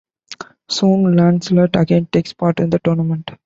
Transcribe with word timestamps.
Soon 0.67 1.15
Lancelot 1.15 1.75
again 1.75 2.07
takes 2.07 2.33
part 2.33 2.59
in 2.59 2.73
a 2.73 2.79
tournament. 2.79 3.29